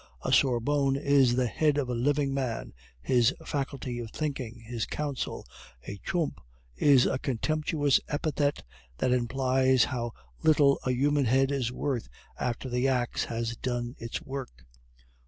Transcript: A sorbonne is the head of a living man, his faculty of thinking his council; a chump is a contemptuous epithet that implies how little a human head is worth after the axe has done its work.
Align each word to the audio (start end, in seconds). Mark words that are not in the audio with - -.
A 0.25 0.33
sorbonne 0.33 0.95
is 0.95 1.35
the 1.35 1.45
head 1.45 1.77
of 1.77 1.87
a 1.87 1.93
living 1.93 2.33
man, 2.33 2.73
his 3.03 3.35
faculty 3.45 3.99
of 3.99 4.09
thinking 4.09 4.61
his 4.65 4.87
council; 4.87 5.45
a 5.87 5.99
chump 6.03 6.41
is 6.75 7.05
a 7.05 7.19
contemptuous 7.19 7.99
epithet 8.07 8.63
that 8.97 9.11
implies 9.11 9.83
how 9.83 10.13
little 10.41 10.79
a 10.87 10.91
human 10.91 11.25
head 11.25 11.51
is 11.51 11.71
worth 11.71 12.09
after 12.39 12.67
the 12.67 12.87
axe 12.87 13.25
has 13.25 13.55
done 13.57 13.93
its 13.99 14.23
work. 14.23 14.65